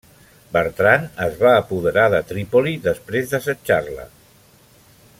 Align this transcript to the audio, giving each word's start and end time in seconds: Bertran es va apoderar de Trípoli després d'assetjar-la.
Bertran 0.55 1.03
es 1.25 1.35
va 1.43 1.51
apoderar 1.59 2.07
de 2.15 2.23
Trípoli 2.33 2.73
després 2.89 3.31
d'assetjar-la. 3.35 4.11